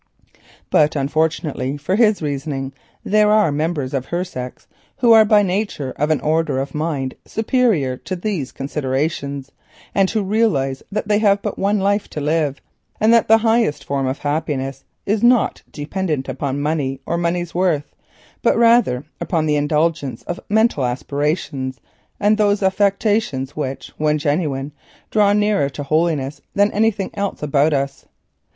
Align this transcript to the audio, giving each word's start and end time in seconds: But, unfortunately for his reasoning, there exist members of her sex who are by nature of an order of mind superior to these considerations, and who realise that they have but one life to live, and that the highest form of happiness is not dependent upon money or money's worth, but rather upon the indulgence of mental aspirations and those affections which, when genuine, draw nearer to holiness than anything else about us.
But, 0.71 0.95
unfortunately 0.95 1.77
for 1.77 1.95
his 1.95 2.23
reasoning, 2.23 2.73
there 3.03 3.27
exist 3.31 3.53
members 3.53 3.93
of 3.93 4.07
her 4.07 4.23
sex 4.23 4.65
who 4.97 5.11
are 5.11 5.23
by 5.23 5.43
nature 5.43 5.91
of 5.95 6.09
an 6.09 6.19
order 6.21 6.57
of 6.57 6.73
mind 6.73 7.13
superior 7.27 7.97
to 7.97 8.15
these 8.15 8.51
considerations, 8.51 9.51
and 9.93 10.09
who 10.09 10.23
realise 10.23 10.81
that 10.91 11.07
they 11.07 11.19
have 11.19 11.43
but 11.43 11.59
one 11.59 11.77
life 11.77 12.07
to 12.07 12.19
live, 12.19 12.59
and 12.99 13.13
that 13.13 13.27
the 13.27 13.37
highest 13.45 13.83
form 13.83 14.07
of 14.07 14.17
happiness 14.17 14.83
is 15.05 15.21
not 15.21 15.61
dependent 15.71 16.27
upon 16.27 16.59
money 16.59 16.99
or 17.05 17.15
money's 17.15 17.53
worth, 17.53 17.95
but 18.41 18.57
rather 18.57 19.05
upon 19.19 19.45
the 19.45 19.55
indulgence 19.55 20.23
of 20.23 20.39
mental 20.49 20.83
aspirations 20.83 21.79
and 22.19 22.39
those 22.39 22.63
affections 22.63 23.55
which, 23.55 23.89
when 23.97 24.17
genuine, 24.17 24.71
draw 25.11 25.31
nearer 25.31 25.69
to 25.69 25.83
holiness 25.83 26.41
than 26.55 26.71
anything 26.71 27.11
else 27.13 27.43
about 27.43 27.71
us. 27.71 28.07